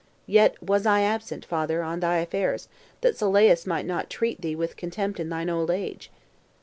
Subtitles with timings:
[0.25, 2.67] Yet was I absent, father, on thy affairs,
[3.01, 6.09] that Sylleus might not treat thee with contempt in thine old age.